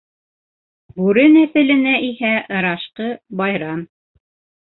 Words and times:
Бүре 0.99 1.25
нәҫеленә 1.33 1.93
иһә 2.07 2.33
ырашҡы- 2.59 3.09
байрам. 3.43 3.87